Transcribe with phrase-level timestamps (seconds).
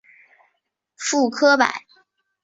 [0.95, 1.85] 傅科摆